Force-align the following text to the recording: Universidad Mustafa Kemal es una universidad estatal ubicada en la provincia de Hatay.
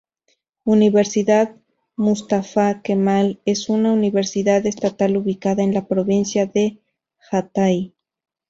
Universidad 0.65 1.55
Mustafa 1.95 2.81
Kemal 2.81 3.39
es 3.45 3.69
una 3.69 3.91
universidad 3.91 4.65
estatal 4.65 5.15
ubicada 5.15 5.61
en 5.61 5.75
la 5.75 5.87
provincia 5.87 6.47
de 6.47 6.81
Hatay. 7.29 7.93